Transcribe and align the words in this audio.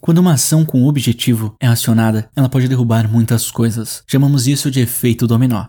Quando 0.00 0.16
uma 0.16 0.32
ação 0.32 0.64
com 0.64 0.86
objetivo 0.86 1.54
é 1.60 1.66
acionada, 1.66 2.30
ela 2.34 2.48
pode 2.48 2.66
derrubar 2.66 3.06
muitas 3.06 3.50
coisas. 3.50 4.02
Chamamos 4.06 4.46
isso 4.46 4.70
de 4.70 4.80
efeito 4.80 5.26
dominó. 5.26 5.66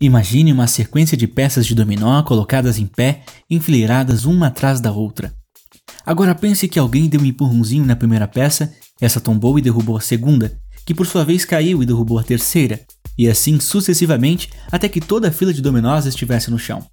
Imagine 0.00 0.52
uma 0.52 0.68
sequência 0.68 1.16
de 1.16 1.26
peças 1.26 1.66
de 1.66 1.74
dominó 1.74 2.22
colocadas 2.22 2.78
em 2.78 2.86
pé, 2.86 3.24
enfileiradas 3.50 4.24
uma 4.24 4.46
atrás 4.46 4.80
da 4.80 4.92
outra. 4.92 5.34
Agora 6.06 6.32
pense 6.32 6.68
que 6.68 6.78
alguém 6.78 7.08
deu 7.08 7.20
um 7.20 7.24
empurrãozinho 7.24 7.84
na 7.84 7.96
primeira 7.96 8.28
peça, 8.28 8.72
essa 9.00 9.20
tombou 9.20 9.58
e 9.58 9.62
derrubou 9.62 9.96
a 9.96 10.00
segunda, 10.00 10.56
que 10.86 10.94
por 10.94 11.04
sua 11.04 11.24
vez 11.24 11.44
caiu 11.44 11.82
e 11.82 11.86
derrubou 11.86 12.18
a 12.18 12.22
terceira, 12.22 12.80
e 13.18 13.28
assim 13.28 13.58
sucessivamente 13.58 14.50
até 14.70 14.88
que 14.88 15.00
toda 15.00 15.28
a 15.28 15.32
fila 15.32 15.52
de 15.52 15.60
dominós 15.60 16.06
estivesse 16.06 16.48
no 16.48 16.58
chão. 16.58 16.86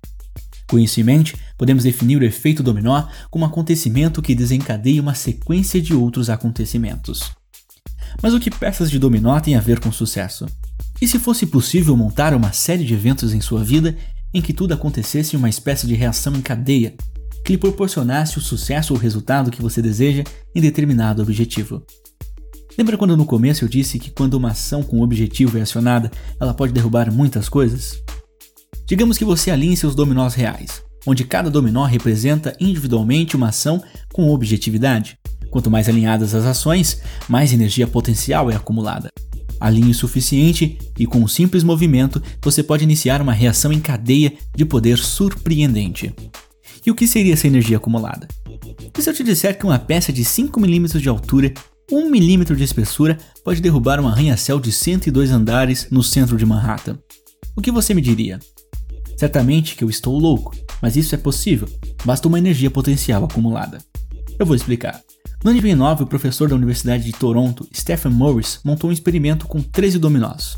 Com 0.70 0.78
isso 0.78 1.00
em 1.00 1.04
mente, 1.04 1.36
podemos 1.58 1.84
definir 1.84 2.22
o 2.22 2.26
efeito 2.26 2.62
dominó 2.62 3.04
como 3.30 3.46
um 3.46 3.48
acontecimento 3.48 4.22
que 4.22 4.36
desencadeia 4.36 5.02
uma 5.02 5.16
sequência 5.16 5.82
de 5.82 5.94
outros 5.94 6.30
acontecimentos. 6.30 7.32
Mas 8.22 8.34
o 8.34 8.40
que 8.40 8.52
peças 8.52 8.92
de 8.92 9.00
dominó 9.00 9.40
têm 9.40 9.56
a 9.56 9.62
ver 9.62 9.80
com 9.80 9.92
sucesso? 9.92 10.46
E 11.02 11.08
se 11.08 11.20
fosse 11.20 11.46
possível 11.46 11.96
montar 11.96 12.34
uma 12.34 12.52
série 12.52 12.84
de 12.84 12.94
eventos 12.94 13.34
em 13.34 13.40
sua 13.40 13.64
vida 13.64 13.96
em 14.34 14.42
que 14.42 14.54
tudo 14.54 14.74
acontecesse 14.74 15.36
em 15.36 15.40
uma 15.40 15.50
espécie 15.50 15.88
de 15.88 15.94
reação 15.94 16.36
em 16.36 16.42
cadeia, 16.42 16.96
que 17.46 17.54
lhe 17.54 17.58
proporcionasse 17.58 18.38
o 18.38 18.42
sucesso 18.42 18.94
ou 18.94 19.00
resultado 19.00 19.52
que 19.52 19.62
você 19.62 19.82
deseja 19.82 20.24
em 20.54 20.60
determinado 20.60 21.22
objetivo? 21.22 21.82
Lembra 22.78 22.98
quando 22.98 23.16
no 23.16 23.26
começo 23.26 23.64
eu 23.64 23.70
disse 23.70 23.98
que 23.98 24.12
quando 24.12 24.34
uma 24.34 24.52
ação 24.52 24.84
com 24.84 25.02
objetivo 25.02 25.58
é 25.58 25.62
acionada, 25.62 26.12
ela 26.40 26.54
pode 26.54 26.74
derrubar 26.74 27.12
muitas 27.12 27.48
coisas? 27.48 28.04
Digamos 28.88 29.18
que 29.18 29.26
você 29.26 29.52
alinhe 29.52 29.78
seus 29.78 29.94
dominós 29.94 30.34
reais, 30.34 30.82
onde 31.06 31.24
cada 31.24 31.50
dominó 31.50 31.86
representa 31.86 32.56
individualmente 32.60 33.36
uma 33.36 33.50
ação 33.50 33.84
com 34.14 34.30
objetividade. 34.30 35.18
Quanto 35.52 35.70
mais 35.70 35.88
alinhadas 35.88 36.34
as 36.34 36.46
ações, 36.46 37.02
mais 37.28 37.54
energia 37.54 37.86
potencial 37.86 38.50
é 38.50 38.56
acumulada 38.56 39.10
alinhe 39.60 39.92
o 39.92 39.96
suficiente 39.96 40.78
e 40.98 41.06
com 41.06 41.20
um 41.20 41.28
simples 41.28 41.64
movimento 41.64 42.22
você 42.42 42.64
pode 42.64 42.84
iniciar 42.84 43.22
uma 43.22 43.34
reação 43.34 43.72
em 43.72 43.80
cadeia 43.80 44.34
de 44.56 44.66
poder 44.66 44.98
surpreendente. 44.98 46.14
E 46.86 46.92
o 46.92 46.96
que 46.96 47.08
seria 47.08 47.34
essa 47.34 47.48
energia 47.48 47.78
acumulada? 47.78 48.28
E 48.98 49.02
se 49.02 49.10
eu 49.10 49.14
te 49.14 49.24
disser 49.24 49.58
que 49.58 49.66
uma 49.66 49.80
peça 49.80 50.14
de 50.14 50.24
5 50.24 50.60
mm 50.60 51.00
de 51.00 51.10
altura, 51.10 51.54
1 51.92 52.10
mm 52.10 52.56
de 52.56 52.64
espessura, 52.64 53.18
pode 53.44 53.62
derrubar 53.62 54.00
um 54.00 54.08
arranha-céu 54.08 54.60
de 54.60 54.72
102 54.72 55.32
andares 55.32 55.88
no 55.92 56.04
centro 56.04 56.38
de 56.38 56.46
Manhattan? 56.46 56.98
O 57.56 57.62
que 57.62 57.72
você 57.72 57.94
me 57.94 58.02
diria? 58.02 58.40
Certamente 59.18 59.76
que 59.76 59.84
eu 59.84 59.90
estou 59.90 60.18
louco, 60.18 60.56
mas 60.82 60.96
isso 60.96 61.16
é 61.16 61.18
possível, 61.18 61.68
basta 62.06 62.28
uma 62.28 62.38
energia 62.38 62.70
potencial 62.70 63.26
acumulada. 63.26 63.80
Eu 64.38 64.46
vou 64.46 64.56
explicar. 64.56 65.02
No 65.44 65.54
de 65.54 65.60
2009, 65.62 66.04
o 66.04 66.08
professor 66.08 66.48
da 66.48 66.56
Universidade 66.56 67.04
de 67.04 67.12
Toronto, 67.12 67.68
Stephen 67.74 68.12
Morris, 68.12 68.60
montou 68.64 68.90
um 68.90 68.94
experimento 68.94 69.48
com 69.48 69.62
13 69.62 69.98
dominós. 69.98 70.58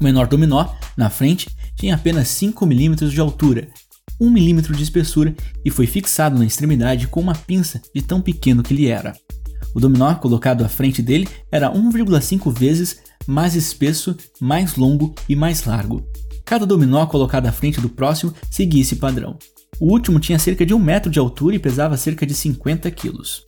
O 0.00 0.04
menor 0.04 0.26
dominó, 0.26 0.68
na 0.96 1.08
frente, 1.08 1.48
tinha 1.76 1.94
apenas 1.94 2.28
5 2.28 2.66
mm 2.66 3.08
de 3.08 3.20
altura, 3.20 3.68
1 4.20 4.28
mm 4.28 4.62
de 4.74 4.82
espessura 4.82 5.34
e 5.64 5.70
foi 5.70 5.86
fixado 5.86 6.38
na 6.38 6.44
extremidade 6.44 7.06
com 7.08 7.20
uma 7.20 7.34
pinça 7.34 7.80
de 7.94 8.02
tão 8.02 8.20
pequeno 8.20 8.62
que 8.62 8.74
ele 8.74 8.86
era. 8.86 9.14
O 9.74 9.80
dominó 9.80 10.14
colocado 10.14 10.64
à 10.64 10.68
frente 10.68 11.02
dele 11.02 11.28
era 11.50 11.72
1,5 11.72 12.52
vezes 12.52 13.02
mais 13.26 13.54
espesso, 13.54 14.16
mais 14.40 14.76
longo 14.76 15.14
e 15.28 15.34
mais 15.34 15.64
largo. 15.64 16.06
Cada 16.44 16.66
dominó 16.66 17.06
colocado 17.06 17.46
à 17.46 17.52
frente 17.52 17.80
do 17.80 17.88
próximo 17.88 18.34
seguia 18.50 18.82
esse 18.82 18.96
padrão. 18.96 19.38
O 19.80 19.92
último 19.92 20.20
tinha 20.20 20.38
cerca 20.38 20.64
de 20.64 20.74
1 20.74 20.78
metro 20.78 21.10
de 21.10 21.18
altura 21.18 21.56
e 21.56 21.58
pesava 21.58 21.96
cerca 21.96 22.26
de 22.26 22.34
50 22.34 22.90
quilos. 22.90 23.44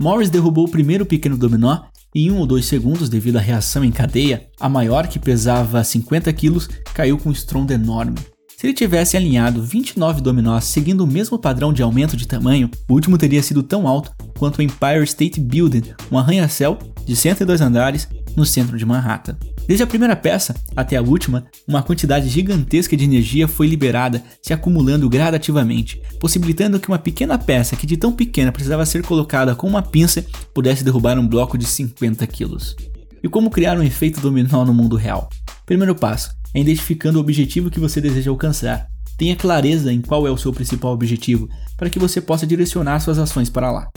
Morris 0.00 0.30
derrubou 0.30 0.66
o 0.66 0.70
primeiro 0.70 1.04
pequeno 1.04 1.36
dominó 1.36 1.82
em 2.14 2.30
um 2.30 2.38
ou 2.38 2.46
dois 2.46 2.64
segundos 2.64 3.08
devido 3.08 3.36
à 3.36 3.40
reação 3.40 3.84
em 3.84 3.90
cadeia. 3.90 4.48
A 4.58 4.68
maior, 4.68 5.06
que 5.06 5.18
pesava 5.18 5.84
50 5.84 6.32
quilos, 6.32 6.68
caiu 6.94 7.18
com 7.18 7.28
um 7.28 7.32
estrondo 7.32 7.72
enorme. 7.72 8.16
Se 8.56 8.66
ele 8.66 8.74
tivesse 8.74 9.16
alinhado 9.16 9.62
29 9.62 10.20
dominós 10.20 10.64
seguindo 10.64 11.02
o 11.02 11.06
mesmo 11.06 11.38
padrão 11.38 11.72
de 11.72 11.80
aumento 11.80 12.16
de 12.16 12.26
tamanho, 12.26 12.68
o 12.88 12.94
último 12.94 13.16
teria 13.16 13.42
sido 13.42 13.62
tão 13.62 13.86
alto 13.86 14.12
quanto 14.36 14.58
o 14.58 14.62
Empire 14.62 15.04
State 15.04 15.40
Building, 15.40 15.92
um 16.10 16.18
arranha-céu 16.18 16.76
de 17.04 17.14
102 17.14 17.60
andares 17.60 18.08
no 18.38 18.46
centro 18.46 18.78
de 18.78 18.86
Manhattan. 18.86 19.36
Desde 19.66 19.82
a 19.82 19.86
primeira 19.86 20.16
peça 20.16 20.54
até 20.74 20.96
a 20.96 21.02
última, 21.02 21.44
uma 21.66 21.82
quantidade 21.82 22.28
gigantesca 22.28 22.96
de 22.96 23.04
energia 23.04 23.46
foi 23.46 23.66
liberada, 23.66 24.22
se 24.40 24.54
acumulando 24.54 25.08
gradativamente, 25.10 26.00
possibilitando 26.18 26.80
que 26.80 26.88
uma 26.88 26.98
pequena 26.98 27.36
peça 27.36 27.76
que 27.76 27.86
de 27.86 27.96
tão 27.96 28.12
pequena 28.12 28.52
precisava 28.52 28.86
ser 28.86 29.02
colocada 29.02 29.54
com 29.54 29.66
uma 29.66 29.82
pinça 29.82 30.24
pudesse 30.54 30.82
derrubar 30.82 31.18
um 31.18 31.28
bloco 31.28 31.58
de 31.58 31.66
50 31.66 32.26
quilos. 32.28 32.74
E 33.22 33.28
como 33.28 33.50
criar 33.50 33.76
um 33.76 33.82
efeito 33.82 34.20
dominó 34.20 34.64
no 34.64 34.72
mundo 34.72 34.96
real? 34.96 35.28
Primeiro 35.66 35.94
passo 35.94 36.30
é 36.54 36.60
identificando 36.60 37.18
o 37.18 37.20
objetivo 37.20 37.70
que 37.70 37.80
você 37.80 38.00
deseja 38.00 38.30
alcançar. 38.30 38.86
Tenha 39.18 39.34
clareza 39.34 39.92
em 39.92 40.00
qual 40.00 40.26
é 40.26 40.30
o 40.30 40.36
seu 40.38 40.52
principal 40.52 40.92
objetivo, 40.92 41.48
para 41.76 41.90
que 41.90 41.98
você 41.98 42.20
possa 42.20 42.46
direcionar 42.46 43.00
suas 43.00 43.18
ações 43.18 43.50
para 43.50 43.70
lá. 43.70 43.88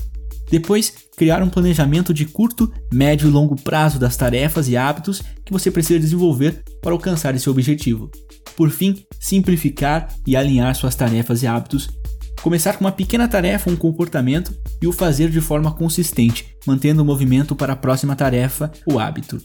Depois, 0.52 0.94
criar 1.16 1.42
um 1.42 1.50
planejamento 1.50 2.14
de 2.14 2.26
curto, 2.26 2.70
médio 2.94 3.30
e 3.30 3.32
longo 3.32 3.56
prazo 3.56 3.98
das 3.98 4.18
tarefas 4.18 4.68
e 4.68 4.76
hábitos 4.76 5.22
que 5.46 5.54
você 5.54 5.72
precisa 5.72 5.98
desenvolver 5.98 6.62
para 6.82 6.92
alcançar 6.92 7.34
esse 7.34 7.50
objetivo. 7.50 8.12
Por 8.58 8.70
fim, 8.70 9.06
simplificar 9.18 10.14
e 10.28 10.36
alinhar 10.36 10.76
suas 10.76 10.94
tarefas 10.94 11.42
e 11.42 11.48
hábitos. 11.48 11.90
Começar 12.42 12.74
com 12.74 12.84
uma 12.84 12.92
pequena 12.92 13.30
tarefa 13.30 13.70
ou 13.70 13.76
um 13.76 13.80
comportamento 13.80 14.54
e 14.82 14.88
o 14.88 14.92
fazer 14.92 15.30
de 15.30 15.40
forma 15.40 15.72
consistente, 15.72 16.54
mantendo 16.68 17.02
o 17.02 17.06
movimento 17.06 17.56
para 17.56 17.72
a 17.72 17.78
próxima 17.78 18.14
tarefa 18.14 18.70
ou 18.86 19.00
hábito. 19.00 19.42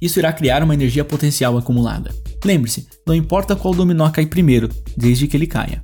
Isso 0.00 0.18
irá 0.18 0.30
criar 0.32 0.62
uma 0.62 0.74
energia 0.74 1.06
potencial 1.06 1.56
acumulada. 1.56 2.14
Lembre-se, 2.44 2.86
não 3.06 3.14
importa 3.14 3.56
qual 3.56 3.72
dominó 3.72 4.10
cai 4.10 4.26
primeiro, 4.26 4.68
desde 4.94 5.26
que 5.26 5.36
ele 5.36 5.46
caia. 5.46 5.80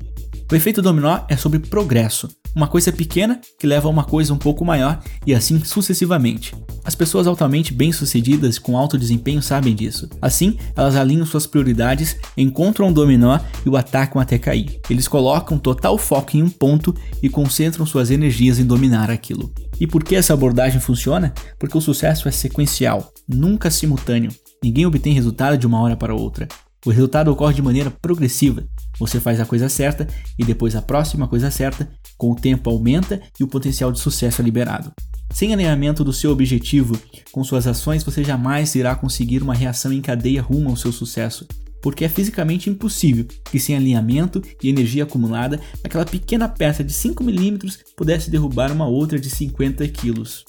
O 0.51 0.55
efeito 0.55 0.83
dominó 0.83 1.21
é 1.29 1.37
sobre 1.37 1.61
progresso, 1.61 2.29
uma 2.59 2.67
coisa 2.67 2.91
pequena 2.91 3.41
que 3.57 3.69
leva 3.69 3.87
a 3.87 3.91
uma 3.91 4.03
coisa 4.03 4.35
um 4.35 4.37
pouco 4.37 4.65
maior 4.65 4.99
e 5.25 5.33
assim 5.33 5.63
sucessivamente. 5.65 6.57
As 6.85 6.93
pessoas 6.93 7.29
altamente 7.29 7.73
bem-sucedidas 7.73 8.59
com 8.59 8.77
alto 8.77 8.99
desempenho 8.99 9.41
sabem 9.41 9.77
disso. 9.77 10.09
Assim, 10.21 10.59
elas 10.75 10.97
alinham 10.97 11.25
suas 11.25 11.47
prioridades, 11.47 12.17
encontram 12.37 12.89
um 12.89 12.93
dominó 12.93 13.39
e 13.65 13.69
o 13.69 13.77
atacam 13.77 14.21
até 14.21 14.39
cair. 14.39 14.81
Eles 14.91 15.07
colocam 15.07 15.57
total 15.57 15.97
foco 15.97 16.37
em 16.37 16.43
um 16.43 16.51
ponto 16.51 16.93
e 17.23 17.29
concentram 17.29 17.87
suas 17.87 18.11
energias 18.11 18.59
em 18.59 18.67
dominar 18.67 19.09
aquilo. 19.09 19.53
E 19.79 19.87
por 19.87 20.03
que 20.03 20.17
essa 20.17 20.35
abordagem 20.35 20.81
funciona? 20.81 21.33
Porque 21.61 21.79
o 21.79 21.81
sucesso 21.81 22.27
é 22.27 22.33
sequencial, 22.33 23.13
nunca 23.29 23.71
simultâneo. 23.71 24.33
Ninguém 24.61 24.85
obtém 24.85 25.13
resultado 25.13 25.57
de 25.57 25.67
uma 25.67 25.81
hora 25.81 25.97
para 25.97 26.13
outra. 26.13 26.49
O 26.87 26.91
resultado 26.91 27.31
ocorre 27.31 27.55
de 27.55 27.63
maneira 27.63 27.91
progressiva. 27.91 28.65
Você 28.99 29.19
faz 29.19 29.41
a 29.41 29.47
coisa 29.47 29.69
certa 29.69 30.07
e 30.39 30.45
depois 30.45 30.77
a 30.77 30.83
próxima 30.83 31.27
coisa 31.27 31.51
certa, 31.51 31.91
com 32.17 32.31
o 32.31 32.37
tempo 32.37 32.71
aumenta 32.71 33.21
e 33.39 33.45
o 33.45 33.49
potencial 33.49 33.91
de 33.91 33.99
sucesso 33.99 34.41
é 34.41 34.45
liberado. 34.45 34.93
Sem 35.33 35.53
alinhamento 35.53 36.03
do 36.03 36.13
seu 36.13 36.31
objetivo 36.31 36.99
com 37.33 37.45
suas 37.45 37.67
ações, 37.67 38.03
você 38.03 38.25
jamais 38.25 38.75
irá 38.75 38.95
conseguir 38.95 39.43
uma 39.43 39.55
reação 39.55 39.93
em 39.93 40.01
cadeia 40.01 40.41
rumo 40.41 40.71
ao 40.71 40.77
seu 40.77 40.91
sucesso, 40.91 41.47
porque 41.83 42.05
é 42.05 42.09
fisicamente 42.09 42.71
impossível 42.71 43.27
que 43.51 43.61
sem 43.61 43.77
alinhamento 43.77 44.43
e 44.63 44.69
energia 44.69 45.03
acumulada, 45.03 45.61
aquela 45.85 46.05
pequena 46.05 46.49
peça 46.49 46.83
de 46.83 46.93
5 46.93 47.23
milímetros 47.23 47.79
pudesse 47.97 48.31
derrubar 48.31 48.73
uma 48.73 48.87
outra 48.87 49.19
de 49.19 49.29
50 49.29 49.87
quilos. 49.89 50.45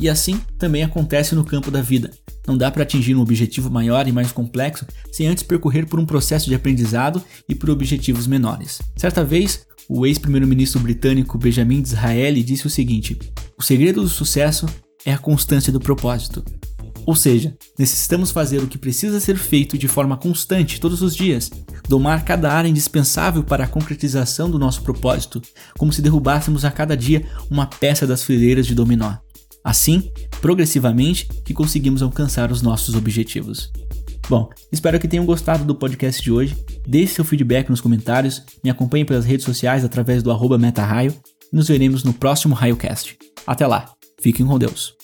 E 0.00 0.08
assim 0.08 0.40
também 0.58 0.82
acontece 0.82 1.34
no 1.34 1.44
campo 1.44 1.70
da 1.70 1.82
vida. 1.82 2.10
Não 2.46 2.56
dá 2.56 2.70
para 2.70 2.82
atingir 2.82 3.14
um 3.14 3.20
objetivo 3.20 3.70
maior 3.70 4.06
e 4.08 4.12
mais 4.12 4.32
complexo 4.32 4.86
sem 5.10 5.26
antes 5.26 5.42
percorrer 5.42 5.86
por 5.86 6.00
um 6.00 6.06
processo 6.06 6.48
de 6.48 6.54
aprendizado 6.54 7.22
e 7.48 7.54
por 7.54 7.70
objetivos 7.70 8.26
menores. 8.26 8.80
Certa 8.96 9.24
vez, 9.24 9.66
o 9.88 10.06
ex-primeiro-ministro 10.06 10.80
britânico 10.80 11.38
Benjamin 11.38 11.82
Disraeli 11.82 12.42
disse 12.42 12.66
o 12.66 12.70
seguinte: 12.70 13.18
O 13.56 13.62
segredo 13.62 14.02
do 14.02 14.08
sucesso 14.08 14.66
é 15.04 15.12
a 15.12 15.18
constância 15.18 15.72
do 15.72 15.80
propósito. 15.80 16.44
Ou 17.04 17.16
seja, 17.16 17.56
necessitamos 17.76 18.30
fazer 18.30 18.58
o 18.58 18.68
que 18.68 18.78
precisa 18.78 19.18
ser 19.18 19.36
feito 19.36 19.76
de 19.76 19.88
forma 19.88 20.16
constante 20.16 20.80
todos 20.80 21.02
os 21.02 21.16
dias, 21.16 21.50
domar 21.88 22.24
cada 22.24 22.52
área 22.52 22.68
indispensável 22.68 23.42
para 23.42 23.64
a 23.64 23.68
concretização 23.68 24.48
do 24.48 24.58
nosso 24.58 24.82
propósito, 24.82 25.42
como 25.76 25.92
se 25.92 26.00
derrubássemos 26.00 26.64
a 26.64 26.70
cada 26.70 26.96
dia 26.96 27.26
uma 27.50 27.66
peça 27.66 28.06
das 28.06 28.22
fileiras 28.22 28.66
de 28.66 28.74
dominó. 28.74 29.16
Assim, 29.64 30.10
progressivamente, 30.40 31.26
que 31.44 31.54
conseguimos 31.54 32.02
alcançar 32.02 32.50
os 32.50 32.62
nossos 32.62 32.94
objetivos. 32.94 33.70
Bom, 34.28 34.48
espero 34.70 34.98
que 34.98 35.08
tenham 35.08 35.26
gostado 35.26 35.64
do 35.64 35.74
podcast 35.74 36.22
de 36.22 36.32
hoje. 36.32 36.56
Deixe 36.86 37.14
seu 37.14 37.24
feedback 37.24 37.68
nos 37.68 37.80
comentários, 37.80 38.42
me 38.62 38.70
acompanhe 38.70 39.04
pelas 39.04 39.24
redes 39.24 39.44
sociais 39.44 39.84
através 39.84 40.22
do 40.22 40.30
arroba 40.30 40.58
MetaRaio 40.58 41.14
e 41.52 41.56
nos 41.56 41.68
veremos 41.68 42.04
no 42.04 42.12
próximo 42.12 42.54
RaioCast. 42.54 43.18
Até 43.46 43.66
lá, 43.66 43.92
fiquem 44.20 44.46
com 44.46 44.58
Deus. 44.58 45.01